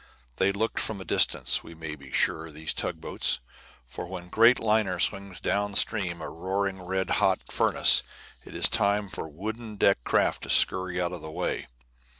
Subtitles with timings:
[0.37, 3.37] They looked from a distance, we may be sure, these tug boats;
[3.85, 8.01] for when a great liner swings down stream, a roaring, red hot furnace,
[8.43, 11.67] it is time for wooden deck craft to scurry out of the way.